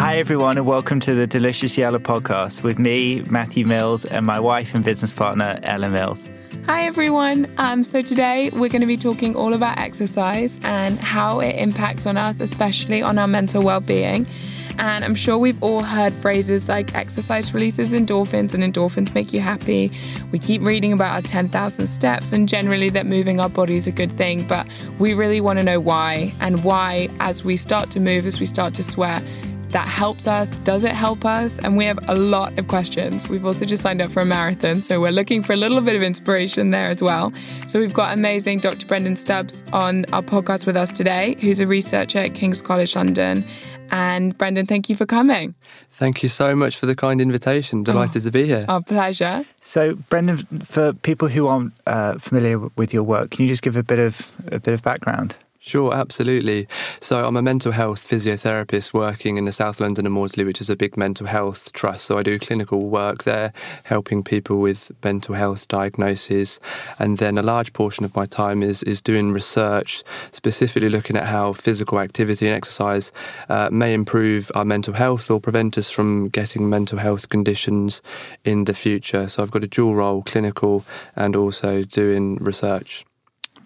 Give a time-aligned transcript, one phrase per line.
[0.00, 4.40] Hi, everyone, and welcome to the Deliciously Ella podcast with me, Matthew Mills, and my
[4.40, 6.26] wife and business partner, Ella Mills.
[6.64, 7.52] Hi, everyone.
[7.58, 12.06] Um, so, today we're going to be talking all about exercise and how it impacts
[12.06, 14.26] on us, especially on our mental well being.
[14.78, 19.40] And I'm sure we've all heard phrases like exercise releases endorphins and endorphins make you
[19.40, 19.92] happy.
[20.32, 23.92] We keep reading about our 10,000 steps and generally that moving our body is a
[23.92, 24.66] good thing, but
[24.98, 28.46] we really want to know why and why, as we start to move, as we
[28.46, 29.22] start to sweat,
[29.70, 30.50] that helps us?
[30.56, 31.58] Does it help us?
[31.60, 33.28] And we have a lot of questions.
[33.28, 35.96] We've also just signed up for a marathon, so we're looking for a little bit
[35.96, 37.32] of inspiration there as well.
[37.66, 38.86] So we've got amazing Dr.
[38.86, 43.44] Brendan Stubbs on our podcast with us today, who's a researcher at King's College London.
[43.92, 45.54] And Brendan, thank you for coming.
[45.90, 47.82] Thank you so much for the kind invitation.
[47.82, 48.64] Delighted oh, to be here.
[48.68, 49.44] Our pleasure.
[49.60, 53.76] So, Brendan, for people who aren't uh, familiar with your work, can you just give
[53.76, 55.34] a bit of a bit of background?
[55.62, 56.66] Sure, absolutely.
[57.00, 60.70] So I'm a mental health physiotherapist working in the South London and Maudsley, which is
[60.70, 62.06] a big mental health trust.
[62.06, 63.52] So I do clinical work there,
[63.84, 66.60] helping people with mental health diagnoses.
[66.98, 70.02] And then a large portion of my time is, is doing research,
[70.32, 73.12] specifically looking at how physical activity and exercise
[73.50, 78.00] uh, may improve our mental health or prevent us from getting mental health conditions
[78.46, 79.28] in the future.
[79.28, 80.86] So I've got a dual role, clinical
[81.16, 83.04] and also doing research.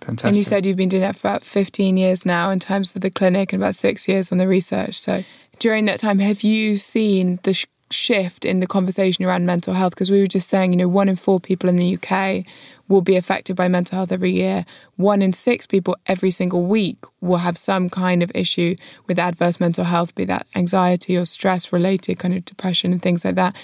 [0.04, 0.28] Fantastic.
[0.28, 3.02] And you said you've been doing that for about 15 years now in terms of
[3.02, 4.98] the clinic and about six years on the research.
[4.98, 5.24] So
[5.58, 9.94] during that time, have you seen the sh- shift in the conversation around mental health?
[9.94, 12.44] Because we were just saying, you know, one in four people in the UK
[12.86, 14.66] will be affected by mental health every year.
[14.96, 18.76] One in six people every single week will have some kind of issue
[19.06, 23.24] with adverse mental health, be that anxiety or stress related kind of depression and things
[23.24, 23.56] like that.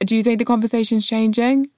[0.00, 1.68] Do you think the conversation's changing?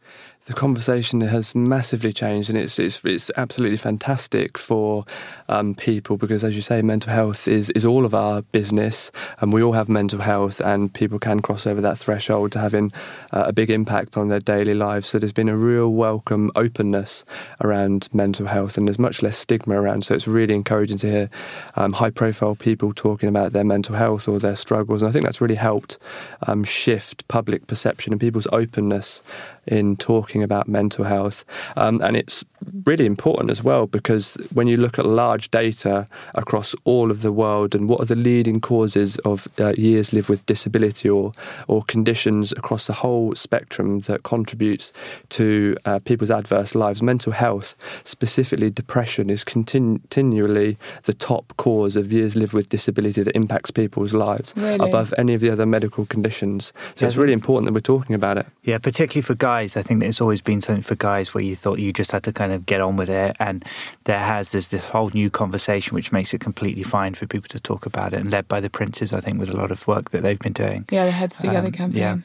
[0.49, 5.05] The conversation has massively changed, and it's it's, it's absolutely fantastic for
[5.51, 9.53] um, people because, as you say, mental health is is all of our business, and
[9.53, 12.91] we all have mental health, and people can cross over that threshold to having
[13.33, 15.09] uh, a big impact on their daily lives.
[15.09, 17.27] So there's been a real welcome openness
[17.61, 20.07] around mental health, and there's much less stigma around.
[20.07, 21.31] So it's really encouraging to hear
[21.77, 25.27] um, high profile people talking about their mental health or their struggles, and I think
[25.27, 25.99] that's really helped
[26.47, 29.23] um, shift public perception and people's openness
[29.69, 31.45] in talking about mental health.
[31.77, 32.45] Um, and it's
[32.85, 37.33] really important as well because when you look at large data across all of the
[37.33, 41.33] world and what are the leading causes of uh, years lived with disability or,
[41.69, 44.93] or conditions across the whole spectrum that contributes
[45.29, 51.97] to uh, people's adverse lives, mental health, specifically depression, is continu- continually the top cause
[51.97, 54.89] of years lived with disability that impacts people's lives really?
[54.89, 56.73] above any of the other medical conditions.
[56.97, 58.47] So yeah, it's really important that we're talking about it.
[58.63, 59.58] Yeah, particularly for guys.
[59.59, 62.33] I think it's always been something for guys where you thought you just had to
[62.33, 63.65] kind of get on with it, and
[64.05, 67.61] there has there's this whole new conversation which makes it completely fine for people to
[67.61, 70.11] talk about it, and led by the Princes, I think, with a lot of work
[70.11, 70.85] that they've been doing.
[70.91, 71.99] Yeah, the Heads Together um, campaign.
[71.99, 72.17] Yeah.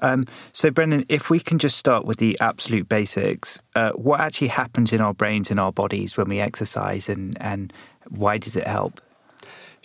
[0.00, 4.48] Um, so, Brendan, if we can just start with the absolute basics, uh, what actually
[4.48, 7.72] happens in our brains and our bodies when we exercise, and and
[8.08, 9.00] why does it help?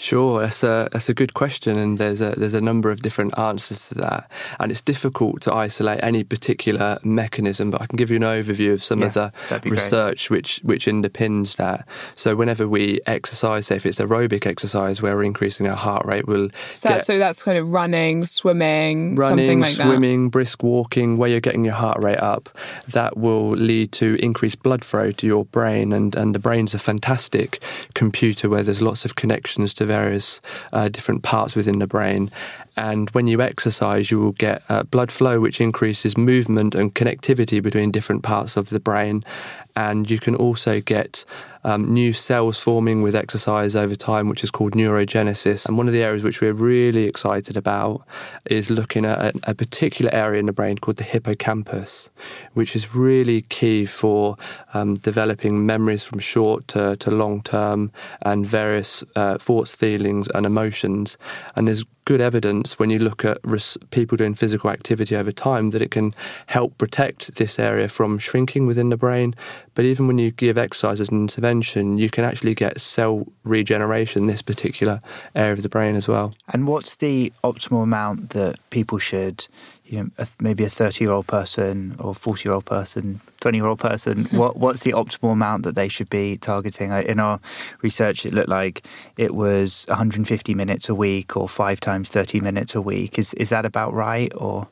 [0.04, 3.40] Sure, that's a that's a good question, and there's a there's a number of different
[3.40, 4.30] answers to that,
[4.60, 7.72] and it's difficult to isolate any particular mechanism.
[7.72, 9.32] But I can give you an overview of some yeah, of the
[9.64, 10.38] research great.
[10.38, 11.88] which which underpins that.
[12.16, 16.28] So whenever we exercise, say if it's aerobic exercise where we're increasing our heart rate,
[16.28, 21.30] we'll so, that, so that's kind of running, swimming, running, like swimming, brisk walking, where
[21.30, 22.50] you're getting your heart rate up.
[22.90, 26.80] That will lead to increased blood flow to your brain, and and the brain's a
[26.80, 27.64] fantastic
[27.94, 30.42] computer where there's lots of connections to various
[30.78, 32.32] uh, different parts within the brain.
[32.76, 37.62] And when you exercise, you will get uh, blood flow, which increases movement and connectivity
[37.62, 39.24] between different parts of the brain.
[39.76, 41.26] And you can also get
[41.64, 45.66] um, new cells forming with exercise over time, which is called neurogenesis.
[45.66, 48.06] And one of the areas which we're really excited about
[48.46, 52.10] is looking at a, a particular area in the brain called the hippocampus,
[52.54, 54.36] which is really key for
[54.74, 60.46] um, developing memories from short to, to long term and various uh, thoughts, feelings, and
[60.46, 61.18] emotions.
[61.56, 65.70] And there's good evidence when you look at res- people doing physical activity over time
[65.70, 66.14] that it can
[66.48, 69.34] help protect this area from shrinking within the brain.
[69.76, 74.24] But even when you give exercise as an intervention, you can actually get cell regeneration
[74.24, 75.02] in this particular
[75.36, 76.34] area of the brain as well.
[76.50, 79.48] And what's the optimal amount that people should
[79.86, 83.68] you know, maybe a 30 year old person or 40 year old person, 20 year
[83.68, 86.92] old person, what, what's the optimal amount that they should be targeting?
[86.92, 87.40] In our
[87.82, 88.86] research, it looked like
[89.18, 93.20] it was 150 minutes a week or five times 30 minutes a week.
[93.20, 94.32] Is, is that about right?
[94.36, 94.68] Or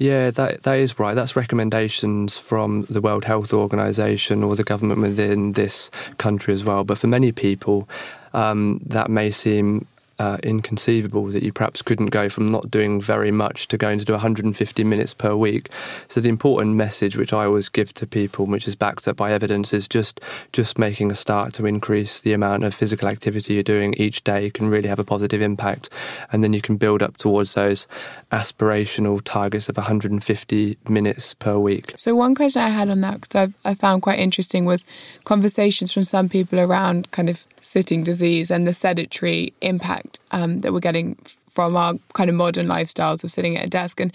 [0.00, 1.12] yeah, that that is right.
[1.12, 6.84] That's recommendations from the World Health Organization or the government within this country as well.
[6.84, 7.86] But for many people,
[8.32, 9.86] um, that may seem
[10.20, 14.04] uh, inconceivable that you perhaps couldn't go from not doing very much to going to
[14.04, 15.70] do 150 minutes per week.
[16.08, 19.32] So the important message which I always give to people, which is backed up by
[19.32, 20.20] evidence, is just
[20.52, 24.50] just making a start to increase the amount of physical activity you're doing each day
[24.50, 25.88] can really have a positive impact,
[26.30, 27.86] and then you can build up towards those
[28.30, 31.94] aspirational targets of 150 minutes per week.
[31.96, 34.84] So one question I had on that because I found quite interesting was
[35.24, 40.72] conversations from some people around kind of sitting disease and the sedentary impact um, that
[40.72, 41.16] we're getting
[41.54, 44.00] from our kind of modern lifestyles of sitting at a desk.
[44.00, 44.12] And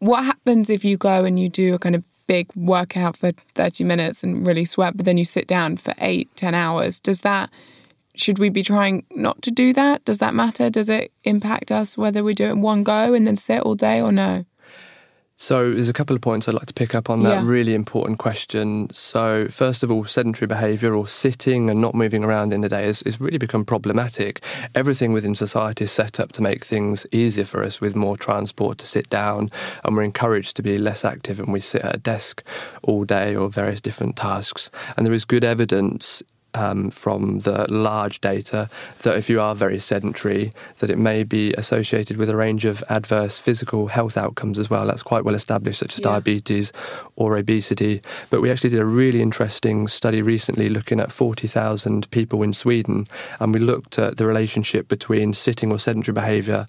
[0.00, 3.84] what happens if you go and you do a kind of big workout for 30
[3.84, 7.00] minutes and really sweat, but then you sit down for eight, 10 hours?
[7.00, 7.50] Does that,
[8.14, 10.04] should we be trying not to do that?
[10.04, 10.70] Does that matter?
[10.70, 13.74] Does it impact us whether we do it in one go and then sit all
[13.74, 14.44] day or no?
[15.40, 17.48] So there's a couple of points I'd like to pick up on that yeah.
[17.48, 18.92] really important question.
[18.92, 22.86] So first of all, sedentary behaviour or sitting and not moving around in the day
[22.86, 24.42] has, has really become problematic.
[24.74, 28.78] Everything within society is set up to make things easier for us with more transport
[28.78, 29.48] to sit down
[29.84, 32.42] and we're encouraged to be less active and we sit at a desk
[32.82, 34.72] all day or various different tasks.
[34.96, 36.20] And there is good evidence
[36.54, 38.68] um, from the large data
[39.02, 42.82] that if you are very sedentary, that it may be associated with a range of
[42.88, 44.86] adverse physical health outcomes as well.
[44.86, 46.10] That's quite well established, such as yeah.
[46.12, 46.72] diabetes
[47.16, 48.00] or obesity.
[48.30, 53.06] But we actually did a really interesting study recently looking at 40,000 people in Sweden,
[53.40, 56.66] and we looked at the relationship between sitting or sedentary behaviour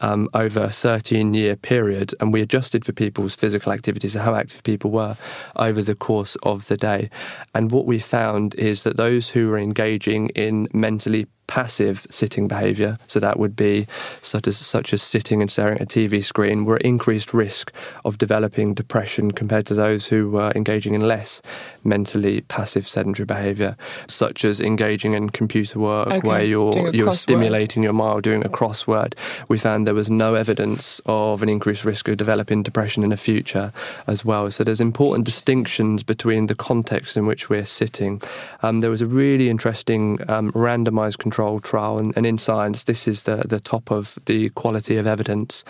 [0.00, 4.34] um, over a 13 year period, and we adjusted for people's physical activities and how
[4.34, 5.16] active people were
[5.56, 7.08] over the course of the day.
[7.54, 12.96] And what we found is that those who are engaging in mentally passive sitting behaviour,
[13.06, 13.86] so that would be
[14.22, 17.70] such as, such as sitting and staring at a TV screen, were at increased risk
[18.06, 21.42] of developing depression compared to those who were engaging in less
[21.84, 23.76] mentally passive sedentary behaviour,
[24.08, 26.26] such as engaging in computer work okay.
[26.26, 29.12] where you're you're stimulating your mind doing a crossword.
[29.48, 33.18] We found there was no evidence of an increased risk of developing depression in the
[33.18, 33.74] future
[34.06, 34.50] as well.
[34.50, 38.22] So there's important distinctions between the context in which we're sitting.
[38.62, 41.98] Um, there was a really interesting um, randomised control trial.
[41.98, 45.64] And, and in science, this is the, the top of the quality of evidence.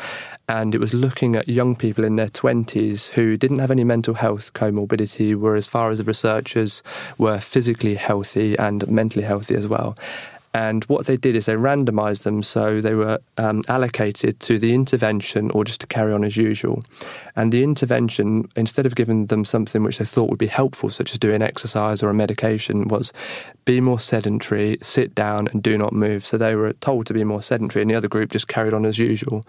[0.48, 4.14] And it was looking at young people in their 20s who didn't have any mental
[4.14, 6.82] health comorbidity, were, as far as the researchers,
[7.18, 9.96] were physically healthy and mentally healthy as well.
[10.54, 14.74] And what they did is they randomized them so they were um, allocated to the
[14.74, 16.82] intervention or just to carry on as usual.
[17.36, 21.12] And the intervention, instead of giving them something which they thought would be helpful, such
[21.12, 23.14] as doing exercise or a medication, was
[23.64, 26.26] be more sedentary, sit down, and do not move.
[26.26, 28.84] So they were told to be more sedentary, and the other group just carried on
[28.84, 29.46] as usual.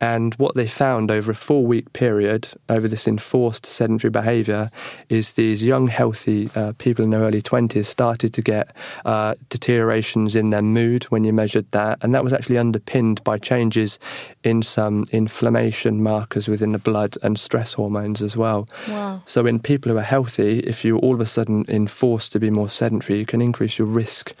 [0.00, 4.70] And what they found over a four week period, over this enforced sedentary behaviour,
[5.08, 8.74] is these young, healthy uh, people in their early 20s started to get
[9.04, 11.98] uh, deteriorations in their mood when you measured that.
[12.02, 13.98] And that was actually underpinned by changes
[14.44, 18.68] in some inflammation markers within the blood and stress hormones as well.
[18.88, 19.22] Wow.
[19.26, 22.50] So, in people who are healthy, if you're all of a sudden enforced to be
[22.50, 24.34] more sedentary, you can increase your risk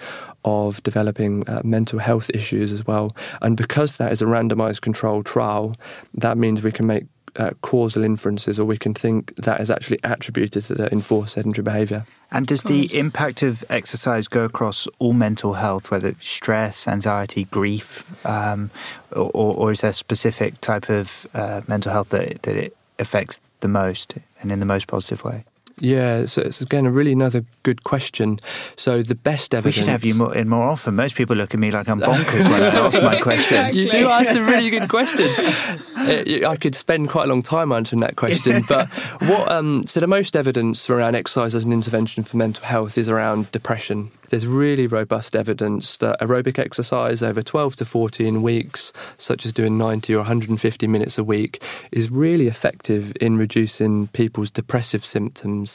[0.46, 3.14] of developing uh, mental health issues as well.
[3.42, 5.74] And because that is a randomized controlled trial,
[6.14, 7.04] that means we can make
[7.36, 11.62] uh, causal inferences, or we can think that is actually attributed to the enforced sedentary
[11.62, 12.06] behaviour.
[12.30, 17.44] And does the impact of exercise go across all mental health, whether it's stress, anxiety,
[17.44, 18.70] grief, um,
[19.12, 23.38] or, or, is there a specific type of uh, mental health that, that it affects
[23.60, 25.44] the most and in the most positive way?
[25.78, 28.38] Yeah, so it's again a really another good question.
[28.76, 29.76] So the best evidence.
[29.76, 30.96] We should have you more, in more often.
[30.96, 33.76] Most people look at me like I'm bonkers when I ask my questions.
[33.76, 35.38] You do ask some really good questions.
[35.96, 38.64] I could spend quite a long time answering that question.
[38.68, 38.88] But
[39.28, 39.50] what?
[39.50, 43.52] Um, so the most evidence around exercise as an intervention for mental health is around
[43.52, 44.10] depression.
[44.28, 49.78] There's really robust evidence that aerobic exercise over 12 to 14 weeks, such as doing
[49.78, 55.65] 90 or 150 minutes a week, is really effective in reducing people's depressive symptoms.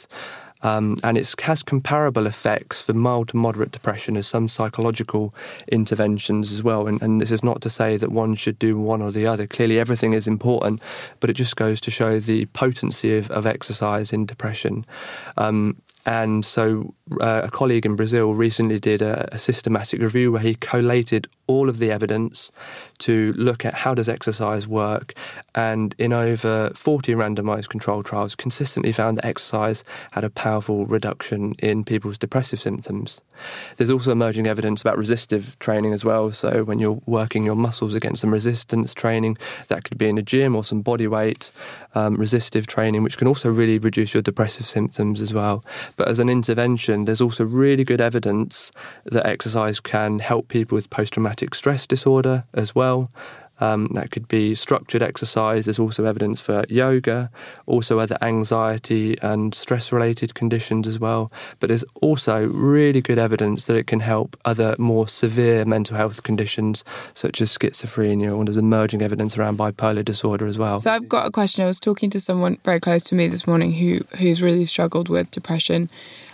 [0.62, 5.34] Um, and it has comparable effects for mild to moderate depression as some psychological
[5.68, 6.86] interventions as well.
[6.86, 9.46] And, and, this is not to say that one should do one or the other.
[9.46, 10.80] Clearly, everything is important,
[11.18, 14.86] but it just goes to show the potency of, of exercise in depression.
[15.36, 20.42] Um, and so, uh, a colleague in Brazil recently did a, a, systematic review where
[20.42, 22.50] he collated all of the evidence
[22.98, 25.14] to look at how does exercise work,
[25.54, 29.82] and in over 40 randomized controlled trials, consistently found that exercise
[30.12, 33.20] had a powerful reduction in people's depressive symptoms.
[33.76, 36.30] There's also emerging evidence about resistive training as well.
[36.32, 39.36] So, when you're working your muscles against some resistance training,
[39.68, 41.50] that could be in a gym or some body weight
[41.94, 45.64] um, resistive training, which can also really reduce your depressive symptoms as well.
[45.96, 48.72] But as an intervention, there's also really good evidence
[49.04, 53.08] that exercise can help people with post traumatic stress disorder as well.
[53.60, 55.66] Um, that could be structured exercise.
[55.66, 57.30] There's also evidence for yoga,
[57.66, 61.30] also other anxiety and stress related conditions as well.
[61.60, 66.24] But there's also really good evidence that it can help other more severe mental health
[66.24, 66.82] conditions
[67.14, 70.80] such as schizophrenia, or there's emerging evidence around bipolar disorder as well.
[70.80, 71.62] So I've got a question.
[71.62, 75.08] I was talking to someone very close to me this morning who who's really struggled
[75.08, 75.88] with depression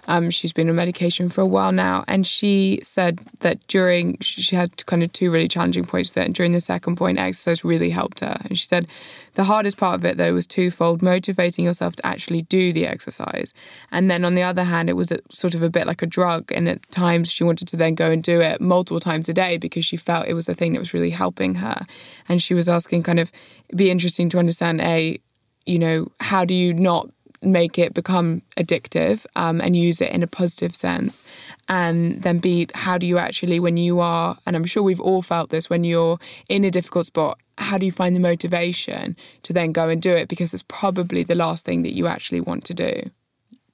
[0.08, 4.56] um, she's been on medication for a while now, and she said that during she
[4.56, 6.26] had kind of two really challenging points there.
[6.28, 8.86] During the second point, exercise really helped her, and she said
[9.34, 13.52] the hardest part of it though was twofold: motivating yourself to actually do the exercise,
[13.92, 16.06] and then on the other hand, it was a, sort of a bit like a
[16.06, 16.50] drug.
[16.52, 19.58] And at times, she wanted to then go and do it multiple times a day
[19.58, 21.84] because she felt it was the thing that was really helping her.
[22.30, 23.30] And she was asking, kind of,
[23.76, 25.20] be interesting to understand a
[25.68, 27.10] you know, how do you not
[27.42, 31.22] make it become addictive um, and use it in a positive sense.
[31.68, 35.22] And then be how do you actually when you are and i'm sure we've all
[35.22, 36.18] felt this when you're
[36.48, 40.14] in a difficult spot how do you find the motivation to then go and do
[40.14, 40.28] it?
[40.28, 43.02] Because it's probably the last thing that you actually want to do.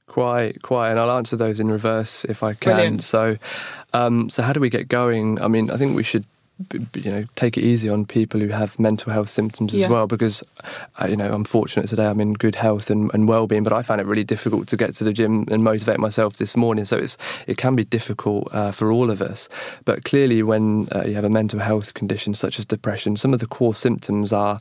[0.06, 0.90] Quite quite.
[0.90, 2.74] And i'll answer those in reverse if i can.
[2.74, 3.02] Brilliant.
[3.02, 3.36] so
[3.92, 5.40] um, so how do we get going?
[5.40, 6.24] I mean i think we should
[6.94, 9.88] you know take it easy on people who have mental health symptoms as yeah.
[9.88, 10.40] well because
[11.02, 13.82] uh, you know I'm fortunate today I'm in good health and, and well-being but I
[13.82, 16.84] found it really difficult to get to the gym and motivate myself this morning.
[16.84, 17.18] So it's
[17.48, 19.48] it can be difficult uh, for all of us.
[19.84, 23.40] But clearly when uh, you have a mental health condition such as depression some of
[23.40, 24.58] the core symptoms are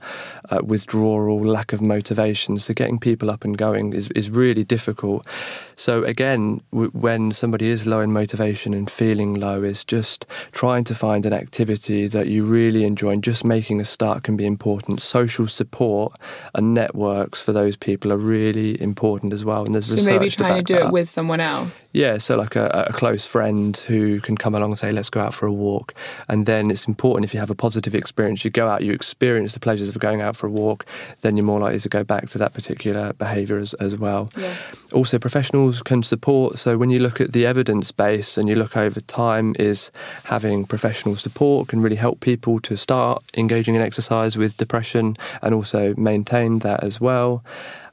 [0.50, 2.58] uh, withdrawal lack of motivation.
[2.58, 5.28] So getting people up and going is, is really difficult.
[5.76, 10.86] So again w- when somebody is low in motivation and feeling low is just trying
[10.86, 14.38] to find an activity activity that you really enjoy and just making a start can
[14.38, 15.02] be important.
[15.02, 16.14] Social support
[16.56, 19.66] and networks for those people are really important as well.
[19.66, 21.90] And there's so research maybe trying to, to do it with someone else.
[21.94, 25.20] Yeah, so like a, a, close friend who can come along and say, let's go
[25.20, 25.94] out for a walk.
[26.30, 29.54] And then it's important if you have a positive experience, you go out, you experience
[29.54, 30.86] the pleasures of going out for a walk,
[31.22, 34.30] then you're more likely to go back to that particular behaviour as, as well.
[34.38, 34.54] Yeah.
[34.94, 36.60] Also, professionals can support.
[36.60, 39.92] So when you look at the evidence base and you look over time, is
[40.26, 45.56] having professional support can really help people to start engaging in exercise with depression and
[45.56, 47.44] also maintain that as well.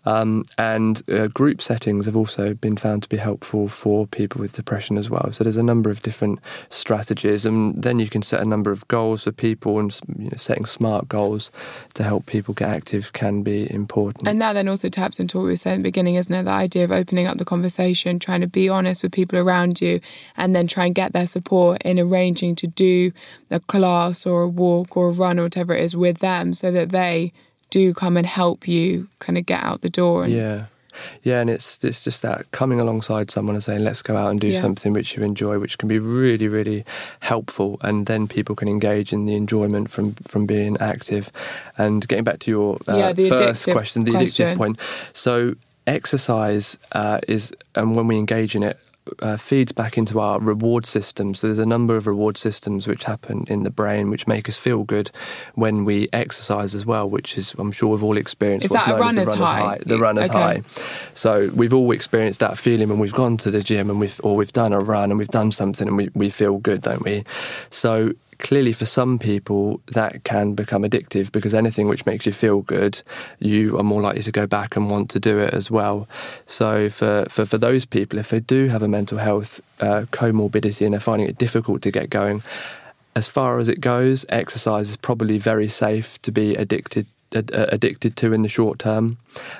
[0.07, 4.55] Um, and uh, group settings have also been found to be helpful for people with
[4.55, 5.31] depression as well.
[5.33, 6.41] So there's a number of different
[6.71, 10.37] strategies, and then you can set a number of goals for people, and you know,
[10.37, 11.51] setting smart goals
[11.95, 14.27] to help people get active can be important.
[14.27, 16.45] And that then also taps into what we were saying at the beginning, isn't it?
[16.45, 20.01] The idea of opening up the conversation, trying to be honest with people around you,
[20.37, 23.13] and then try and get their support in arranging to do
[23.51, 26.71] a class or a walk or a run or whatever it is with them, so
[26.71, 27.33] that they
[27.71, 30.25] do come and help you kind of get out the door.
[30.25, 30.67] And, yeah.
[31.23, 34.41] Yeah, and it's it's just that coming alongside someone and saying, "Let's go out and
[34.41, 34.61] do yeah.
[34.61, 36.85] something which you enjoy," which can be really, really
[37.21, 41.31] helpful, and then people can engage in the enjoyment from from being active.
[41.79, 44.47] And getting back to your uh, yeah, first question, the question.
[44.47, 44.79] addictive point.
[45.13, 45.55] So
[45.87, 48.79] exercise uh, is, and when we engage in it,
[49.21, 51.41] uh, feeds back into our reward systems.
[51.41, 54.59] So there's a number of reward systems which happen in the brain which make us
[54.59, 55.11] feel good
[55.55, 59.07] when we exercise as well, which is I'm sure we've all experienced is what's known
[59.07, 59.61] as the runner's high.
[59.61, 59.79] high.
[59.85, 60.39] The runner's okay.
[60.39, 60.63] high.
[61.15, 64.37] So we've all experienced that feeling when we've gone to the gym and we've or
[64.37, 67.25] we've done a run and we've done something and we, we feel good, don't we?
[67.71, 72.63] So clearly, for some people, that can become addictive because anything which makes you feel
[72.63, 73.01] good,
[73.39, 76.09] you are more likely to go back and want to do it as well.
[76.47, 80.85] So, for, for, for those people, if they do have a mental health uh, comorbidity
[80.85, 82.43] and they're finding it difficult to get going,
[83.15, 88.33] as far as it goes, exercise is probably very safe to be addicted addicted to
[88.33, 89.19] in the short term.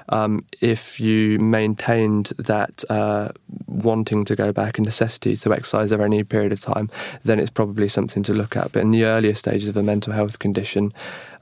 [0.09, 3.31] Um, if you maintained that uh,
[3.67, 6.91] wanting to go back and necessity to exercise over any period of time,
[7.25, 8.73] then it's probably something to look at.
[8.73, 10.93] But in the earlier stages of a mental health condition,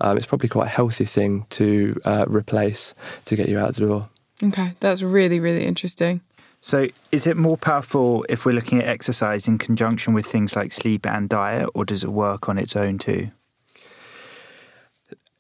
[0.01, 2.95] um, it's probably quite a healthy thing to uh, replace
[3.25, 4.09] to get you out the door.
[4.43, 6.21] Okay, that's really, really interesting.
[6.61, 10.73] So, is it more powerful if we're looking at exercise in conjunction with things like
[10.73, 13.31] sleep and diet, or does it work on its own too?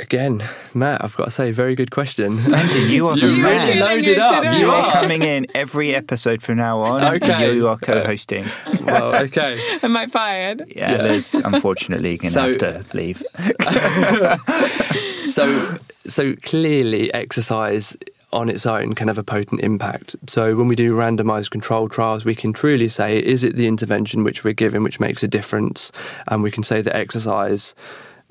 [0.00, 2.38] Again, Matt, I've got to say, very good question.
[2.54, 3.66] Andy, you are the you man.
[3.66, 4.44] really loaded up.
[4.44, 7.16] You, you are coming in every episode from now on.
[7.16, 7.52] Okay.
[7.52, 8.46] You are co-hosting.
[8.84, 9.60] well, okay.
[9.82, 10.72] Am I fired?
[10.74, 11.02] Yeah, yeah.
[11.02, 13.24] Liz, unfortunately, going to so, have to leave.
[15.30, 17.96] so, so clearly, exercise
[18.32, 20.14] on its own can have a potent impact.
[20.28, 24.22] So when we do randomized control trials, we can truly say, is it the intervention
[24.22, 25.90] which we're giving which makes a difference?
[26.28, 27.74] And we can say that exercise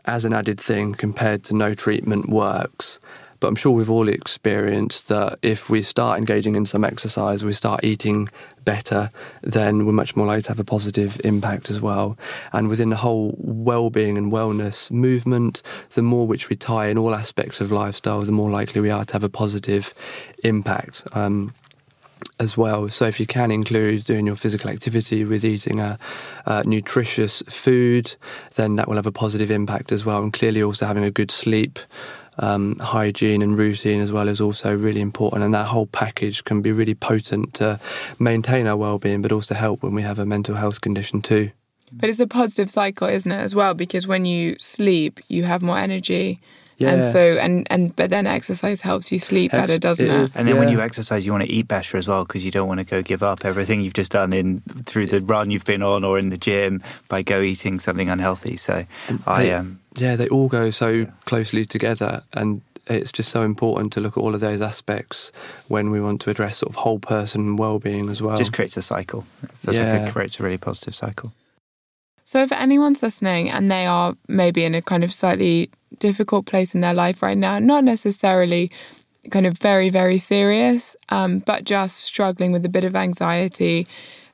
[0.08, 3.00] as an added thing compared to no treatment works.
[3.40, 7.54] But I'm sure we've all experienced that if we start engaging in some exercise, we
[7.54, 8.30] start eating
[8.66, 9.10] better,
[9.44, 12.18] then we're much more likely to have a positive impact as well.
[12.52, 15.62] And within the whole well-being and wellness movement,
[15.94, 19.06] the more which we tie in all aspects of lifestyle, the more likely we are
[19.06, 19.94] to have a positive
[20.44, 21.04] impact.
[21.14, 21.54] Um,
[22.40, 22.90] as well.
[22.90, 25.98] So if you can include doing your physical activity with eating a,
[26.46, 28.16] a, nutritious food,
[28.56, 30.22] then that will have a positive impact as well.
[30.22, 31.80] And clearly, also having a good sleep.
[32.40, 36.62] Um, hygiene and routine as well is also really important, and that whole package can
[36.62, 37.80] be really potent to
[38.20, 41.50] maintain our well-being, but also help when we have a mental health condition too.
[41.92, 43.74] But it's a positive cycle, isn't it, as well?
[43.74, 46.40] Because when you sleep, you have more energy,
[46.78, 46.92] yeah.
[46.92, 50.12] And so and and but then exercise helps you sleep helps, better, doesn't it?
[50.12, 50.32] it?
[50.36, 50.60] And then yeah.
[50.60, 52.84] when you exercise, you want to eat better as well because you don't want to
[52.84, 56.20] go give up everything you've just done in through the run you've been on or
[56.20, 58.58] in the gym by go eating something unhealthy.
[58.58, 58.86] So
[59.26, 61.06] I um yeah, they all go so yeah.
[61.26, 65.32] closely together and it's just so important to look at all of those aspects
[65.68, 68.38] when we want to address sort of whole person well-being as well.
[68.38, 69.26] Just creates a cycle.
[69.44, 69.98] It feels yeah.
[69.98, 71.34] like it creates a really positive cycle.
[72.28, 76.76] So, if anyone's listening and they are maybe in a kind of slightly difficult place
[76.76, 78.70] in their life right now, not necessarily
[79.32, 83.88] kind of very, very serious, um, but just struggling with a bit of anxiety,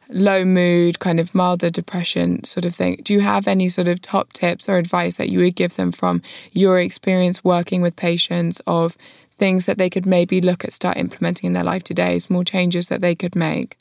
[0.10, 4.02] low mood, kind of milder depression sort of thing, do you have any sort of
[4.02, 8.60] top tips or advice that you would give them from your experience working with patients
[8.66, 8.98] of
[9.38, 12.88] things that they could maybe look at start implementing in their life today, small changes
[12.88, 13.78] that they could make?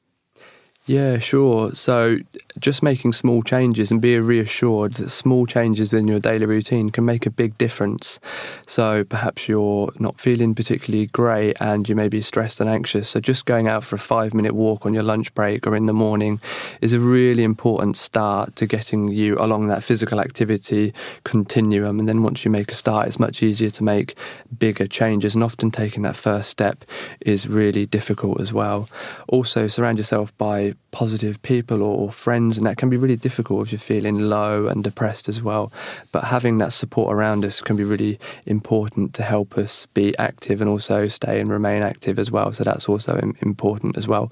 [0.85, 1.77] Yeah, sure.
[1.77, 2.19] So
[2.59, 7.05] just making small changes and be reassured that small changes in your daily routine can
[7.05, 8.19] make a big difference.
[8.67, 13.11] So perhaps you're not feeling particularly great and you may be stressed and anxious.
[13.11, 15.87] So just going out for a five minute walk on your lunch break or in
[15.87, 16.41] the morning
[16.81, 20.93] is a really important start to getting you along that physical activity
[21.23, 22.01] continuum.
[22.01, 24.19] And then once you make a start, it's much easier to make
[24.59, 25.37] bigger changes.
[25.37, 26.85] And often taking that first step
[27.21, 28.89] is really difficult as well.
[29.29, 30.37] Also, surround yourself
[30.91, 34.85] positive people or friends, and that can be really difficult if you're feeling low and
[34.85, 35.73] depressed as well.
[36.13, 40.61] But having that support around us can be really important to help us be active
[40.61, 42.53] and also stay and remain active as well.
[42.53, 44.31] So that's also important as well.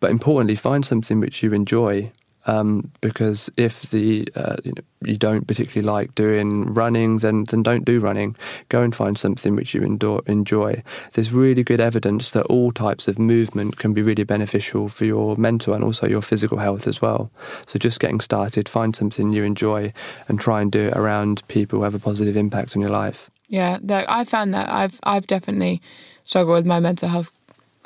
[0.00, 2.10] But importantly, find something which you enjoy
[2.46, 7.62] um, because if the uh, you, know, you don't particularly like doing running, then then
[7.62, 8.36] don't do running.
[8.68, 10.82] Go and find something which you enjoy.
[11.12, 15.36] There's really good evidence that all types of movement can be really beneficial for your
[15.36, 17.30] mental and also your physical health as well.
[17.66, 19.92] So just getting started, find something you enjoy,
[20.28, 23.30] and try and do it around people who have a positive impact on your life.
[23.48, 23.78] Yeah,
[24.08, 25.80] I found that I've I've definitely
[26.24, 27.32] struggled with my mental health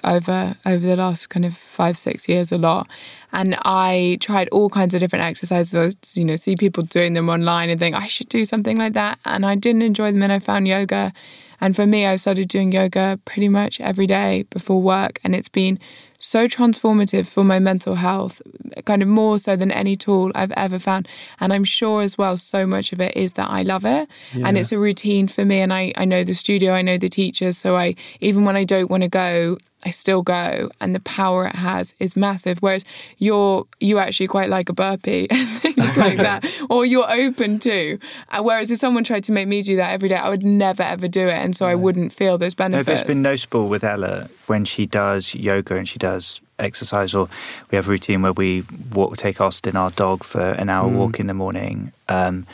[0.04, 2.90] over over the last kind of five six years a lot
[3.32, 7.28] and i tried all kinds of different exercises I you know see people doing them
[7.28, 10.32] online and think i should do something like that and i didn't enjoy them and
[10.32, 11.12] i found yoga
[11.60, 15.48] and for me i started doing yoga pretty much every day before work and it's
[15.48, 15.78] been
[16.20, 18.40] so transformative for my mental health,
[18.84, 21.08] kind of more so than any tool I've ever found.
[21.40, 24.46] And I'm sure as well, so much of it is that I love it yeah.
[24.46, 25.60] and it's a routine for me.
[25.60, 27.58] And I, I know the studio, I know the teachers.
[27.58, 31.46] So I, even when I don't want to go, I still go, and the power
[31.46, 32.58] it has is massive.
[32.58, 32.84] Whereas
[33.18, 37.98] you're you actually quite like a burpee and things like that, or you're open to.
[38.30, 40.82] Uh, whereas if someone tried to make me do that every day, I would never
[40.82, 42.86] ever do it, and so I wouldn't feel those No, benefits.
[42.86, 47.28] but it's been noticeable with Ella when she does yoga and she does exercise, or
[47.70, 51.18] we have a routine where we walk, take Austin, our dog, for an hour walk
[51.18, 51.92] in the morning.
[52.08, 52.46] Um,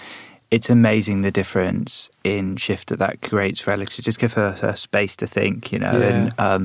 [0.57, 1.91] it's amazing the difference
[2.25, 3.85] in shift that that creates for Ella.
[3.87, 6.09] 'cause it just give her, her space to think, you know, Yeah.
[6.09, 6.63] and um,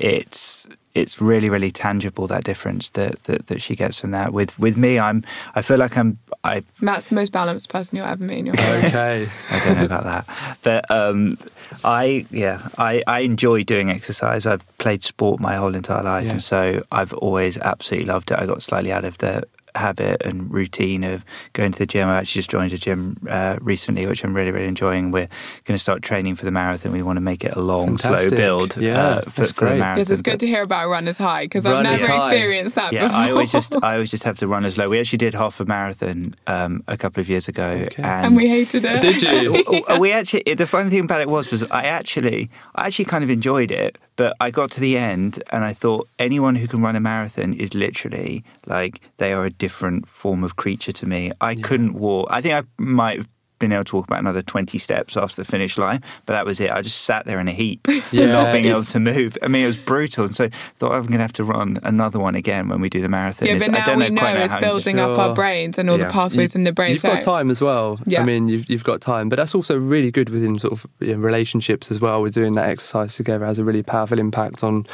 [0.00, 4.32] it's it's really really tangible that difference that, that that she gets in that.
[4.32, 5.18] With with me, I'm
[5.58, 6.10] I feel like I'm
[6.44, 8.84] I Matt's the most balanced person you'll ever meet in your life.
[8.84, 9.28] Okay.
[9.50, 10.24] I don't know about that.
[10.62, 11.36] But um,
[11.82, 14.46] I, yeah, I, I enjoy doing exercise.
[14.46, 16.32] I've played sport my whole entire life, Yeah.
[16.32, 18.38] and so I've always absolutely loved it.
[18.38, 19.42] I got slightly out of the
[19.74, 22.08] habit and routine of going to the gym.
[22.08, 25.10] I actually just joined a gym uh, recently, which I'm really, really enjoying.
[25.10, 25.28] We're
[25.64, 26.92] going to start training for the marathon.
[26.92, 28.28] We want to make it a long, Fantastic.
[28.30, 29.78] slow build Yeah, uh, for, that's for the great.
[29.80, 29.98] marathon.
[29.98, 32.16] Yes, it's good to hear about runner's high because I've never high.
[32.16, 33.18] experienced that yeah, before.
[33.20, 34.88] I always just I always just have to run as low.
[34.88, 38.02] We actually did half a marathon um, a couple of years ago, Okay.
[38.02, 39.02] and we hated it.
[39.02, 39.64] Did you?
[39.98, 43.30] We actually the funny thing about it was was I actually I actually kind of
[43.30, 46.96] enjoyed it, but I got to the end and I thought anyone who can run
[46.96, 51.32] a marathon is literally like they are a different form of creature to me.
[51.40, 52.28] I couldn't walk.
[52.30, 53.28] I think I might have
[53.60, 56.60] been able to walk about another 20 steps after the finish line, but that was
[56.60, 56.70] it.
[56.70, 59.38] I just sat there in a heap, Yeah, not being able to move.
[59.42, 60.24] I mean, it was brutal.
[60.26, 62.90] And so I thought I'm going to have to run another one again when we
[62.90, 63.46] do the marathon.
[63.48, 65.18] Yeah, It's- but I now don't we know, quite know know it's how building up
[65.18, 66.06] our brains and all Yeah.
[66.06, 66.92] the pathways in the brain.
[66.92, 67.98] You've so got time as well.
[68.06, 68.22] Yeah.
[68.22, 71.14] I mean, you've, you've got time, but that's also really good within sort of you
[71.14, 72.22] know, relationships as well.
[72.22, 74.86] With doing that exercise together has a really powerful impact on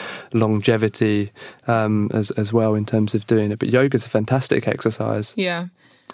[0.51, 1.33] longevity
[1.69, 3.59] um, as as well in terms of doing it.
[3.59, 5.67] But yoga's a fantastic exercise yeah,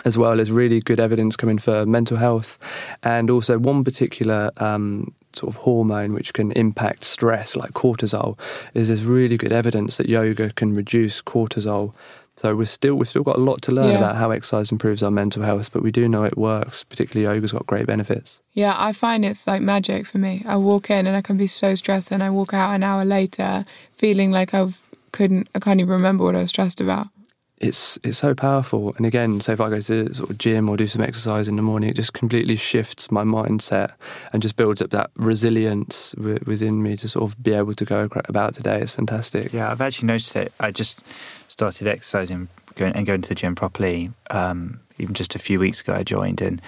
[0.05, 2.59] as well as really good evidence coming for mental health,
[3.03, 4.51] and also one particular.
[4.59, 8.39] Um, Sort of hormone which can impact stress, like cortisol,
[8.73, 11.93] is there's really good evidence that yoga can reduce cortisol.
[12.37, 13.99] So we're still we've still got a lot to learn Yeah.
[13.99, 16.85] about how exercise improves our mental health, but we do know it works.
[16.85, 18.41] Particularly yoga's got great benefits.
[18.55, 18.75] yeah.
[18.79, 20.43] I find it's like magic for me.
[20.47, 23.05] I walk in and I can be so stressed, and I walk out an hour
[23.05, 24.81] later feeling like I've
[25.13, 27.09] couldn't I can't even remember what I was stressed about.
[27.59, 28.95] It's it's so powerful.
[28.97, 31.57] And again, so if I go to sort of gym or do some exercise in
[31.57, 33.93] the morning, it just completely shifts my mindset
[34.33, 37.85] and just builds up that resilience wi- within me to sort of be able to
[37.87, 38.81] go about today.
[38.81, 39.55] It's fantastic.
[39.55, 40.53] Yeah, I've actually noticed it.
[40.61, 41.01] I just
[41.49, 44.11] started exercising going, and going to the gym properly.
[44.31, 46.61] Um, even just a few weeks ago, I joined, and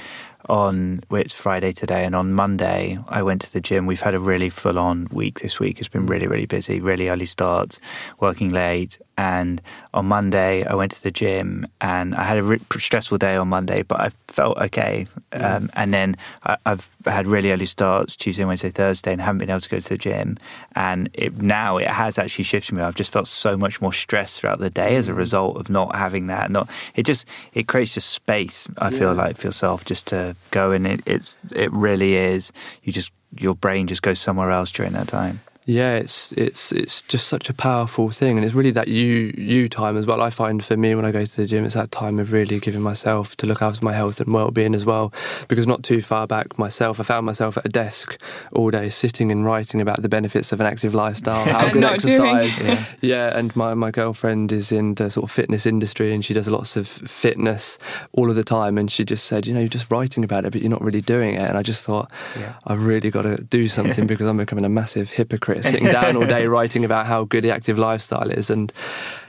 [0.46, 3.86] on well, it's Friday today, and on Monday I went to the gym.
[3.86, 5.78] We've had a really full-on week this week.
[5.78, 6.10] It's been hmm.
[6.10, 6.80] really, really busy.
[6.80, 7.80] Really early starts,
[8.20, 9.60] working late, and
[9.92, 13.48] on Monday I went to the gym, and I had a re- stressful day on
[13.48, 15.06] Monday, but I felt okay.
[15.32, 15.44] Hmm.
[15.44, 19.50] Um, and then I, I've had really early starts Tuesday, Wednesday, Thursday, and haven't been
[19.50, 20.38] able to go to the gym.
[20.74, 22.82] And it, now it has actually shifted me.
[22.82, 25.18] I've just felt so much more stress throughout the day as a hmm.
[25.18, 26.50] result of not having that.
[26.50, 28.68] Not it just it creates just space.
[28.78, 32.52] I feel like for yourself just to go and it, it's it really is.
[32.82, 35.40] You just your brain just goes somewhere else during that time.
[35.68, 39.68] Yeah, it's it's it's just such a powerful thing, and it's really that you you
[39.68, 40.22] time as well.
[40.22, 42.58] I find for me when I go to the gym, it's that time of really
[42.58, 45.12] giving myself to look after my health and well being as well.
[45.46, 48.18] Because not too far back myself, I found myself at a desk
[48.52, 51.98] all day, sitting and writing about the benefits of an active lifestyle, how good not
[51.98, 52.24] doing.
[52.24, 52.58] exercise.
[52.58, 52.84] Yeah.
[53.02, 56.48] Yeah, and my, my girlfriend is in the sort of fitness industry and she does
[56.48, 57.76] lots of fitness
[58.12, 58.78] all of the time.
[58.78, 61.02] And she just said, you know, you're just writing about it, but you're not really
[61.02, 61.40] doing it.
[61.46, 62.54] And I just thought, Yeah.
[62.66, 66.26] I've really got to do something because I'm becoming a massive hypocrite sitting down all
[66.26, 68.50] day writing about how good the active lifestyle is.
[68.50, 68.72] And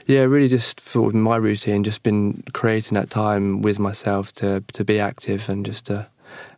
[0.06, 4.84] yeah, really just for my routine, just been creating that time with myself to, to
[4.84, 6.06] be active and just to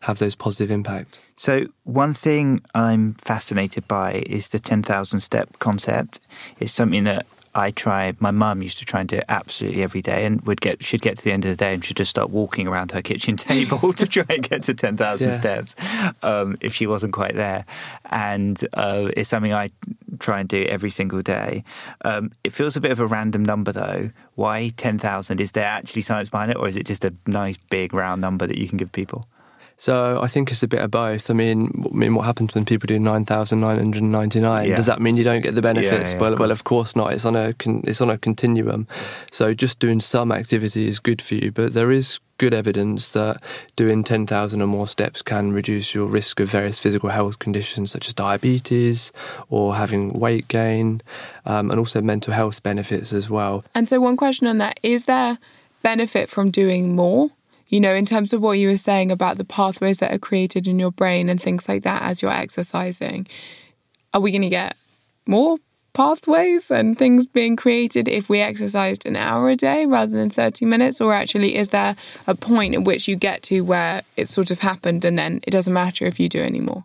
[0.00, 1.20] have those positive impacts.
[1.36, 6.20] So one thing I'm fascinated by is the ten thousand step concept.
[6.60, 8.14] It's something that I try.
[8.18, 11.02] My mum used to try and do it absolutely every day, and would get she'd
[11.02, 13.36] get to the end of the day and she'd just start walking around her kitchen
[13.48, 15.34] table to try and get to ten thousand Yeah.
[15.36, 15.76] steps
[16.22, 17.64] um, if she wasn't quite there.
[18.10, 19.70] And uh, it's something I
[20.18, 21.64] try and do every single day.
[22.04, 24.10] Um, it feels a bit of a random number though.
[24.34, 25.40] Why ten thousand?
[25.40, 28.46] Is there actually science behind it, or is it just a nice big round number
[28.46, 29.26] that you can give people?
[29.76, 31.30] So I think it's a bit of both.
[31.30, 34.68] I mean, I mean, what happens when people do nine thousand nine hundred ninety nine?
[34.68, 34.76] Yeah.
[34.76, 36.12] Does that mean you don't get the benefits?
[36.12, 36.58] yeah, well, of well, course.
[36.60, 37.12] of course not.
[37.12, 38.86] It's on a con- it's on a continuum.
[39.30, 43.36] So just doing some activity is good for you, but there is good evidence that
[43.76, 47.90] doing ten thousand or more steps can reduce your risk of various physical health conditions
[47.90, 49.12] such as diabetes
[49.48, 51.00] or having weight gain,
[51.46, 53.62] um, and also mental health benefits as well.
[53.74, 55.38] And so, one question on that is there
[55.82, 57.30] benefit from doing more?
[57.72, 60.68] You know, in terms of what you were saying about the pathways that are created
[60.68, 63.26] in your brain and things like that as you're exercising,
[64.12, 64.76] are we going to get
[65.26, 65.56] more
[65.94, 70.66] pathways and things being created if we exercised an hour a day rather than 30
[70.66, 71.00] minutes?
[71.00, 74.60] Or actually, is there a point at which you get to where it's sort of
[74.60, 76.84] happened and then it doesn't matter if you do anymore?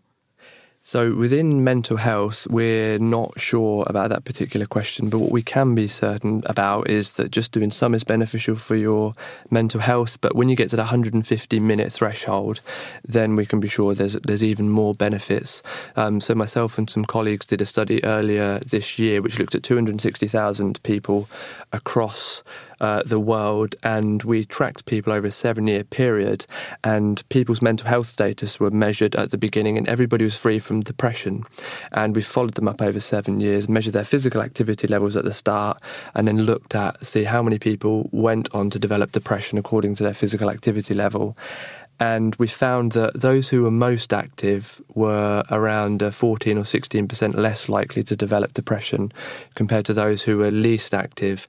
[0.88, 5.76] So, within mental health, we're not sure about that particular question, but what we can
[5.76, 9.13] be certain about is that just doing some is beneficial for your
[9.50, 10.17] mental health.
[10.21, 12.62] But when you get to the 150 minute threshold,
[13.06, 15.62] then we can be sure there's there's even more benefits.
[15.97, 19.63] Um, so, myself and some colleagues did a study earlier this year which looked at
[19.63, 21.28] 260,000 people
[21.73, 22.43] across
[22.80, 26.46] uh, the world, and we tracked people over a seven year period,
[26.84, 30.82] and people's mental health status were measured at the beginning, and everybody was free from
[30.82, 31.44] depression.
[31.92, 35.34] And we followed them up over seven years, measured their physical activity levels at the
[35.34, 35.82] start,
[36.16, 40.04] and then looked at see how many people went on to develop depression according to
[40.04, 41.36] their physical activity level
[42.00, 47.70] and we found that those who were most active were around 14 or 16% less
[47.70, 49.12] likely to develop depression
[49.56, 51.48] compared to those who were least active.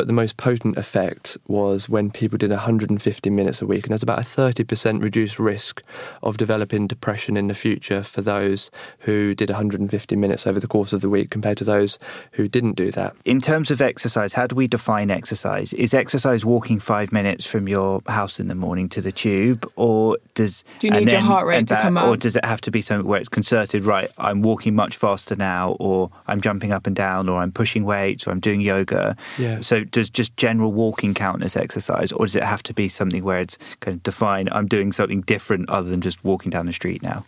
[0.00, 4.02] But the most potent effect was when people did 150 minutes a week, and there's
[4.02, 5.82] about a 30% reduced risk
[6.22, 10.94] of developing depression in the future for those who did 150 minutes over the course
[10.94, 11.98] of the week compared to those
[12.32, 13.14] who didn't do that.
[13.26, 15.74] In terms of exercise, how do we define exercise?
[15.74, 20.16] Is exercise walking five minutes from your house in the morning to the tube, or
[20.34, 22.62] does do you need then, your heart rate to come up, or does it have
[22.62, 23.84] to be something where it's concerted?
[23.84, 27.84] Right, I'm walking much faster now, or I'm jumping up and down, or I'm pushing
[27.84, 29.14] weights, or I'm doing yoga.
[29.36, 29.60] Yeah.
[29.60, 33.24] So does just general walking count as exercise, or does it have to be something
[33.24, 34.48] where it's kind of defined?
[34.52, 37.24] I'm doing something different other than just walking down the street now.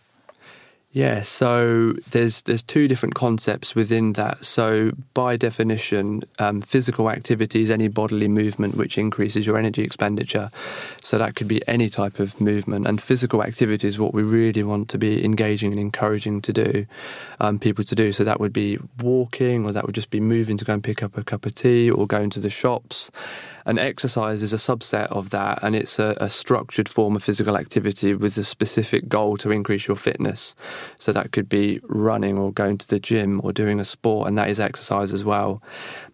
[0.95, 4.45] Yeah, so there's there's two different concepts within that.
[4.45, 10.51] So by definition, um, physical activity is any bodily movement which increases your energy expenditure.
[11.01, 14.63] So that could be any type of movement, and physical activity is what we really
[14.63, 16.87] want to be engaging and encouraging to do
[17.41, 18.13] um, people to do.
[18.13, 21.03] So that would be walking, or that would just be moving to go and pick
[21.03, 23.11] up a cup of tea, or going to the shops.
[23.66, 27.57] And exercise is a subset of that, and it's a, a, structured form of physical
[27.57, 30.55] activity with a specific goal to increase your fitness.
[30.98, 34.37] So that could be running or going to the gym or doing a sport, and
[34.38, 35.62] that is exercise as well.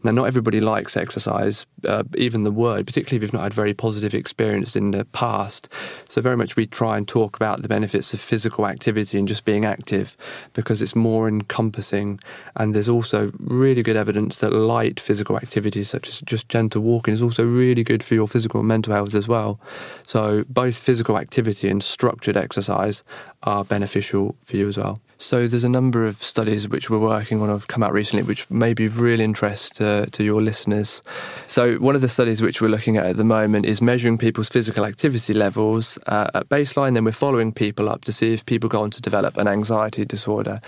[0.03, 3.75] Now, not everybody likes exercise, uh, even the word, particularly if you've not had very
[3.75, 5.73] positive experience in the past.
[6.09, 9.45] So, very much we try and talk about the benefits of physical activity and just
[9.45, 10.17] being active
[10.53, 12.21] because it's more encompassing.
[12.57, 17.15] And there's also really good evidence that light physical activity, such as just gentle walking,
[17.15, 19.61] is also really good for your physical and mental health as well.
[20.05, 23.05] So, both physical activity and structured exercise
[23.43, 25.01] are beneficial for you as well.
[25.21, 28.49] So there's a number of studies which we're working on have come out recently, which
[28.51, 31.03] may be of real interest to, to your listeners.
[31.49, 34.49] So one of the studies which we're looking at at the moment is measuring people's
[34.49, 36.95] physical activity levels uh, at baseline.
[36.95, 40.05] Then we're following people up to see if people go on to develop an anxiety
[40.05, 40.59] disorder.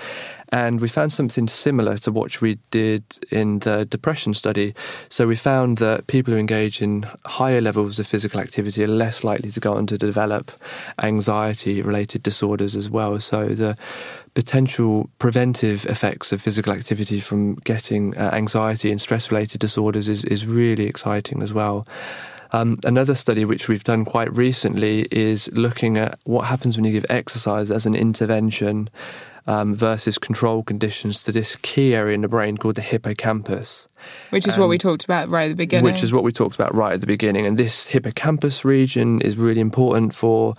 [0.53, 4.75] And we found something similar to what we did in the depression study.
[5.09, 9.23] So we found that people who engage in higher levels of physical activity are less
[9.23, 10.51] likely to go on to develop
[11.03, 13.21] anxiety related disorders as well.
[13.21, 13.77] So the
[14.35, 20.25] potential preventive effects of physical activity from getting uh, anxiety and stress related disorders is,
[20.25, 21.87] is really exciting as well.
[22.53, 26.93] Um, another study which we've done quite recently is looking at what happens when you
[26.93, 28.91] give exercise as an intervention
[29.47, 33.89] um, versus control conditions to this key area in the brain called the hippocampus.
[34.31, 35.85] Which is um, what we talked about right at the beginning.
[35.85, 37.47] Which is what we talked about right at the beginning.
[37.47, 40.55] And this hippocampus region is really important for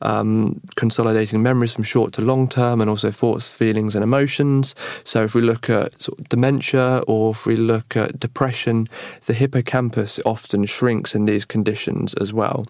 [0.00, 4.74] um, consolidating memories from short to long term and also thoughts, feelings, and emotions.
[5.04, 8.86] So if we look at sort of dementia or if we look at depression,
[9.26, 12.66] the hippocampus often shrinks in these conditions as well.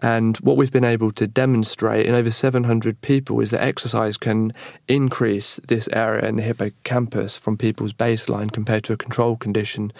[0.00, 4.52] And what we've been able to demonstrate in over 700 people is that exercise can
[4.88, 9.92] increase this area in the hippocampus from people's baseline compared to a control condition.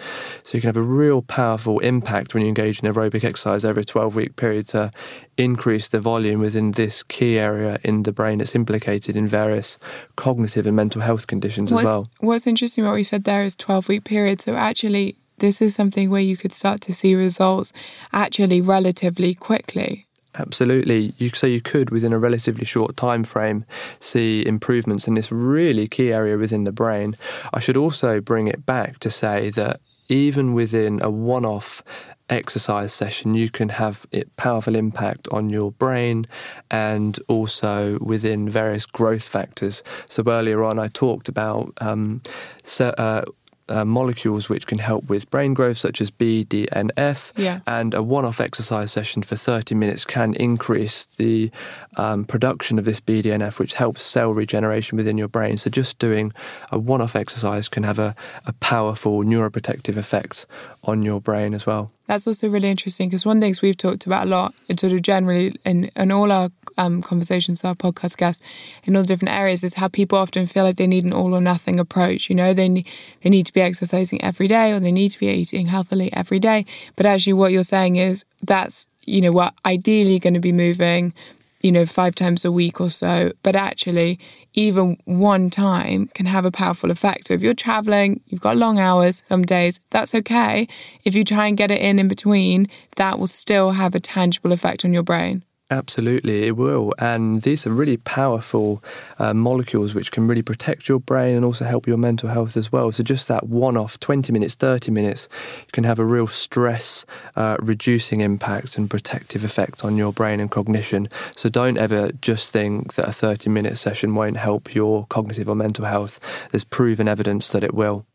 [0.43, 3.79] So you can have a real powerful impact when you engage in aerobic exercise over
[3.79, 4.91] a 12 week period to
[5.37, 9.77] increase the volume within this key area in the brain that's implicated in various
[10.15, 12.07] cognitive and mental health conditions what's, as well.
[12.19, 14.41] What's interesting what we said there is 12 week period.
[14.41, 17.73] So actually this is something where you could start to see results
[18.13, 20.05] actually relatively quickly.
[20.37, 21.13] Absolutely.
[21.17, 23.65] You so you could within a relatively short time frame
[23.99, 27.15] see improvements in this really key area within the brain.
[27.53, 31.83] I should also bring it back to say that even within a one-off
[32.29, 36.27] exercise session, you can have a powerful impact on your brain
[36.69, 39.83] and also within various growth factors.
[40.09, 42.21] So earlier on, I talked about um,
[42.63, 43.25] so, uh,
[43.69, 47.31] uh, molecules which can help with brain growth, such as BDNF.
[47.35, 47.59] Yeah.
[47.65, 51.51] And a one off exercise session for 30 minutes can increase the
[51.97, 55.57] um, production of this BDNF, which helps cell regeneration within your brain.
[55.57, 56.31] So, just doing
[56.71, 60.45] a one off exercise can have a, a powerful neuroprotective effect
[60.83, 61.89] on your brain as well.
[62.07, 64.79] That's also really interesting because one of the things we've talked about a lot, and
[64.79, 68.41] sort of generally in, in all our um, conversations with our podcast guests
[68.83, 71.41] in all different areas, is how people often feel like they need an all or
[71.41, 72.29] nothing approach.
[72.29, 72.87] You know, they need,
[73.21, 76.39] they need to be exercising every day or they need to be eating healthily every
[76.39, 76.65] day.
[76.95, 81.13] But actually, what you're saying is that's you know what ideally going to be moving
[81.61, 83.31] you know, five times a week or so.
[83.41, 84.19] But actually,
[84.55, 87.27] even one time can have a powerful effect.
[87.27, 90.67] So if you're traveling, you've got long hours some days, that's okay.
[91.03, 94.51] If you try and get it in in between, that will still have a tangible
[94.51, 95.43] effect on your brain.
[95.71, 96.93] Absolutely, it will.
[96.99, 98.83] And these are really powerful
[99.17, 102.71] uh, molecules which can really protect your brain and also help your mental health as
[102.71, 102.91] well.
[102.91, 105.27] So, just that one off 20 minutes, 30 minutes
[105.71, 107.03] can have a real stress
[107.35, 111.07] uh, reducing impact and protective effect on your brain and cognition.
[111.35, 115.55] So, don't ever just think that a 30 minute session won't help your cognitive or
[115.55, 116.19] mental health.
[116.51, 118.05] There's proven evidence that it will.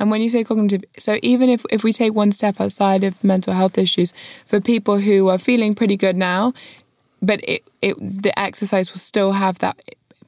[0.00, 3.22] And when you say cognitive, so even if, if we take one step outside of
[3.22, 4.14] mental health issues,
[4.46, 6.54] for people who are feeling pretty good now,
[7.20, 9.78] but it, it the exercise will still have that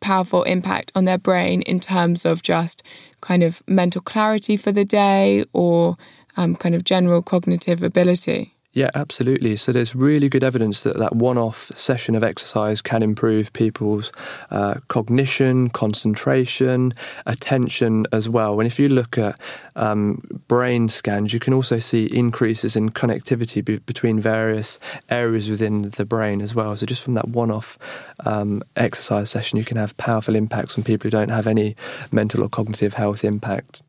[0.01, 2.83] powerful impact on their brain in terms of just
[3.21, 5.97] kind of mental clarity for the day or
[6.37, 8.55] um, kind of general cognitive ability.
[8.73, 9.57] Yeah, absolutely.
[9.57, 14.13] So there's really good evidence that that one-off session of exercise can improve people's
[14.53, 16.95] uh, cognition, concentration,
[17.27, 18.61] attention as well.
[18.61, 19.41] And if you look at
[19.75, 24.79] um, brain scans, you can also see increases in connectivity be- between various
[25.09, 26.77] areas within the brain as well.
[26.77, 27.77] So just from that one-off
[28.25, 31.75] um, exercise session, you can have powerful impacts on people who don't have any
[32.13, 33.83] mental or cognitive health impact.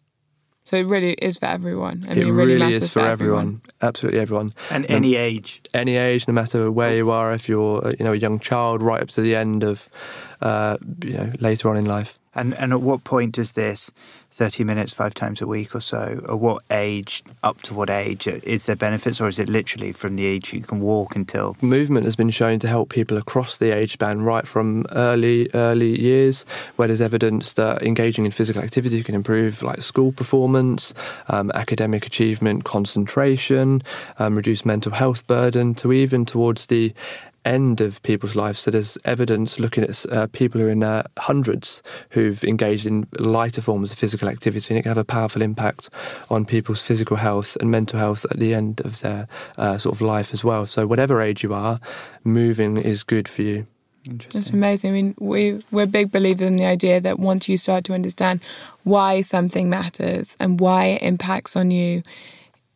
[0.64, 2.06] So it really is for everyone.
[2.08, 3.40] I mean, it, really, really is for, everyone.
[3.40, 3.62] everyone.
[3.82, 4.54] Absolutely everyone.
[4.70, 5.62] And no, any age.
[5.74, 7.34] Any age, no matter where you are.
[7.34, 9.90] If you're, uh, you know, a young child, right up to the end of,
[10.42, 12.20] uh, you know, later on in life.
[12.34, 13.92] And and at what point does this
[14.34, 16.24] 30 minutes five times a week or so?
[16.28, 18.28] Or what age, up to what age?
[18.28, 21.56] Is there benefits or is it literally from the age you can walk until?
[21.62, 26.00] Movement has been shown to help people across the age span, right from early, early
[26.00, 26.46] years,
[26.78, 30.94] where there's evidence that engaging in physical activity can improve like school performance,
[31.28, 33.82] um, academic achievement, concentration,
[34.20, 36.94] um, reduce mental health burden, to even towards the
[37.46, 38.60] end of people's lives.
[38.60, 43.08] So there's evidence looking at uh, people who are in their hundreds who've engaged in
[43.20, 45.90] lighter forms of physical activity, and it can have a powerful impact
[46.30, 49.28] on people's physical health and mental health at the end of their
[49.58, 50.66] uh, sort of life as well.
[50.66, 51.80] So whatever age you are,
[52.24, 53.66] moving is good for you.
[54.34, 54.90] That's amazing.
[54.90, 58.42] I mean, we we're big believers in the idea that once you start to understand
[58.84, 62.02] why something matters and why it impacts on you,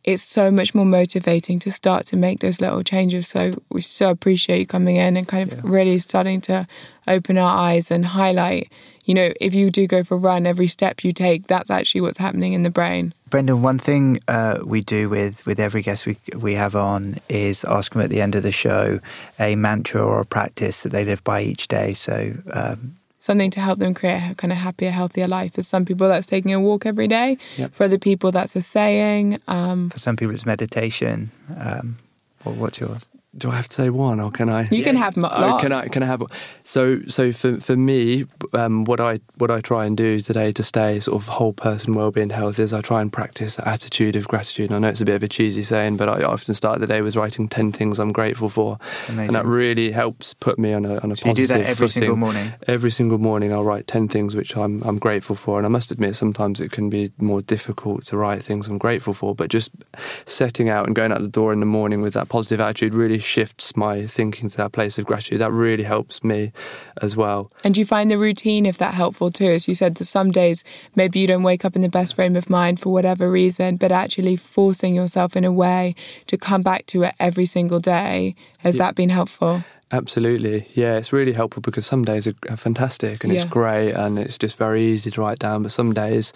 [0.06, 3.26] it's so much more motivating to start to make those little changes.
[3.26, 5.64] So we so appreciate you coming in and kind of yeah.
[5.64, 6.66] really starting to
[7.08, 8.70] open our eyes and highlight,
[9.04, 12.02] you know, if you do go for a run, every step you take, that's actually
[12.02, 13.12] what's happening in the brain.
[13.30, 17.64] Brendan, one thing uh, we do with, with every guest we, we have on is
[17.64, 19.00] ask them at the end of the show
[19.40, 21.94] a mantra or a practice that they live by each day.
[21.94, 25.54] So um, something to help them create a kind of happier, healthier life.
[25.54, 27.36] For some people, that's taking a walk every day.
[27.58, 27.74] Yep.
[27.74, 29.38] For other people, that's a saying.
[29.48, 31.30] Um, For some people, it's meditation.
[31.58, 31.96] Um,
[32.44, 33.06] what's yours?
[33.38, 34.68] Do I have to say one or can I?
[34.70, 35.34] You can have lots.
[35.36, 35.88] Oh, can I?
[35.88, 36.22] Can I have?
[36.64, 40.62] So, so for for me, um, what I what I try and do today to
[40.62, 44.26] stay sort of whole person well-being health is I try and practice the attitude of
[44.28, 44.70] gratitude.
[44.70, 46.86] And I know it's a bit of a cheesy saying, but I often start the
[46.86, 49.26] day with writing ten things I'm grateful for, Amazing.
[49.26, 51.38] and that really helps put me on a on a so positive.
[51.38, 52.02] You do that every footing.
[52.02, 52.52] single morning.
[52.66, 55.90] Every single morning, I'll write ten things which I'm I'm grateful for, and I must
[55.92, 59.34] admit sometimes it can be more difficult to write things I'm grateful for.
[59.34, 59.70] But just
[60.24, 63.18] setting out and going out the door in the morning with that positive attitude really
[63.26, 65.40] shifts my thinking to that place of gratitude.
[65.40, 66.52] That really helps me
[67.02, 67.50] as well.
[67.64, 69.46] And do you find the routine of that helpful too?
[69.46, 72.36] As you said, that some days maybe you don't wake up in the best frame
[72.36, 75.94] of mind for whatever reason, but actually forcing yourself in a way
[76.28, 78.34] to come back to it every single day.
[78.58, 78.84] Has yeah.
[78.84, 79.64] that been helpful?
[79.92, 80.68] Absolutely.
[80.74, 83.42] Yeah, it's really helpful because some days are fantastic and yeah.
[83.42, 86.32] it's great and it's just very easy to write down, but some days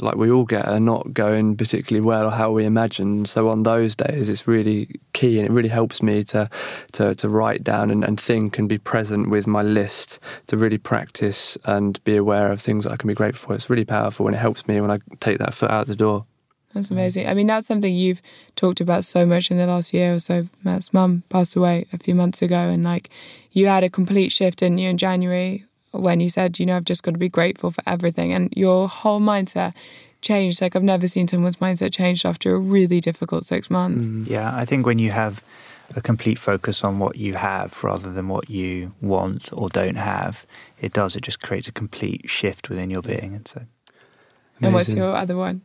[0.00, 3.26] like we all get are not going particularly well or how we imagine.
[3.26, 6.48] So on those days, it's really key and it really helps me to
[6.92, 10.78] to, to write down and, and think and be present with my list to really
[10.78, 13.54] practice and be aware of things that I can be grateful for.
[13.54, 16.26] It's really powerful and it helps me when I take that foot out the door.
[16.74, 17.26] That's amazing.
[17.26, 18.20] I mean, that's something you've
[18.54, 20.48] talked about so much in the last year or so.
[20.62, 23.08] Matt's mum passed away a few months ago, and like
[23.52, 26.84] you had a complete shift, in you, in January when you said, you know, I've
[26.84, 28.32] just got to be grateful for everything.
[28.32, 29.74] And your whole mindset
[30.20, 30.60] changed.
[30.60, 34.08] Like I've never seen someone's mindset changed after a really difficult six months.
[34.08, 35.42] Mm, yeah, I think when you have
[35.96, 40.44] a complete focus on what you have rather than what you want or don't have,
[40.80, 41.16] it does.
[41.16, 43.62] It just creates a complete shift within your being, and so.
[44.60, 45.62] And what's your other one?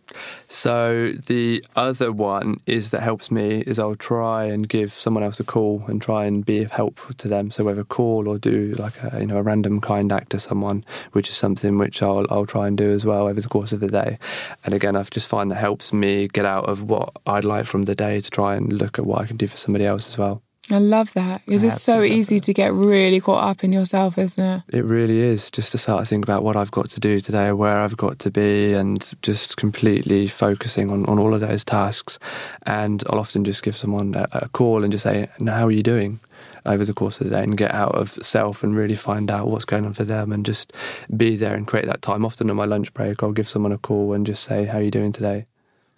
[0.48, 5.40] So the other one is that helps me is I'll try and give someone else
[5.40, 7.52] a call and try and be of help to them.
[7.52, 10.86] So whether call or do like a you know a random kind act to someone,
[11.14, 13.80] which is something which I'll I'll try and do as well over the course of
[13.80, 14.20] the day.
[14.64, 17.84] And again, I've just find that helps me get out of what I'd like from
[17.84, 20.18] the day to try and look at what I can do for somebody else as
[20.18, 20.42] well.
[20.70, 24.44] I love that because it's so easy to get really caught up in yourself, isn't
[24.44, 24.64] it?
[24.70, 27.52] It really is just to start to think about what I've got to do today,
[27.52, 32.18] where I've got to be, and just completely focusing on, on all of those tasks.
[32.66, 35.72] And I'll often just give someone a, a call and just say, now, How are
[35.72, 36.20] you doing?
[36.66, 39.48] over the course of the day and get out of self and really find out
[39.48, 40.72] what's going on for them and just
[41.18, 42.26] be there and create that time.
[42.26, 44.82] Often on my lunch break, I'll give someone a call and just say, How are
[44.82, 45.44] you doing today?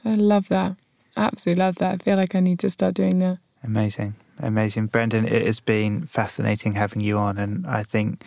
[0.03, 0.75] I love that.
[1.15, 2.01] Absolutely love that.
[2.01, 3.37] I feel like I need to start doing that.
[3.63, 4.15] Amazing.
[4.39, 4.87] Amazing.
[4.87, 7.37] Brendan, it has been fascinating having you on.
[7.37, 8.23] And I think,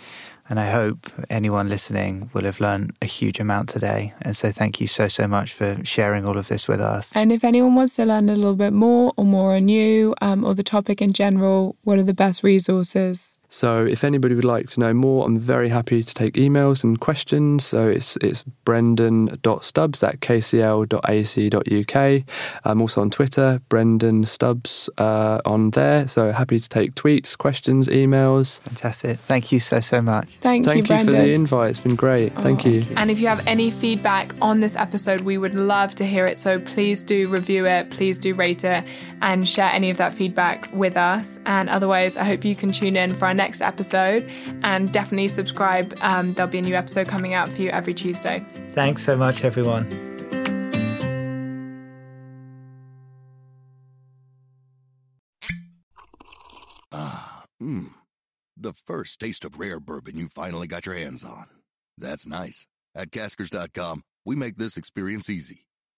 [0.49, 4.15] and I hope anyone listening will have learned a huge amount today.
[4.23, 7.15] And so thank you so, so much for sharing all of this with us.
[7.15, 10.45] And if anyone wants to learn a little bit more or more on you um,
[10.45, 13.38] or the topic in general, what are the best resources?
[13.49, 17.01] So if anybody would like to know more, I'm very happy to take emails and
[17.01, 17.65] questions.
[17.65, 22.25] So it's it's brendan.stubbs at kcl.ac.uk.
[22.65, 26.07] I'm also on Twitter, Brendan Stubbs uh, on there.
[26.09, 28.61] So happy to take tweets, questions, emails.
[28.63, 29.19] Fantastic.
[29.21, 30.37] Thank you so, so much.
[30.43, 31.71] Thank, Thank you, you, for the invite.
[31.71, 32.33] It's been great.
[32.37, 32.85] Oh, thank you.
[32.97, 36.39] And if you have any feedback on this episode, we would love to hear it.
[36.39, 38.85] So please do review it, please do rate it,
[39.23, 41.39] and share any of that feedback with us.
[41.47, 44.29] And otherwise, I hope you can tune in for our next episode
[44.63, 45.97] and definitely subscribe.
[46.03, 48.45] Um, there'll be a new episode coming out for you every Tuesday.
[48.73, 49.87] Thanks so much, everyone.
[56.93, 57.93] Ah, mmm.
[58.61, 61.47] The first taste of rare bourbon you finally got your hands on.
[61.97, 62.67] That's nice.
[62.95, 65.68] At caskers.com, we make this experience easy.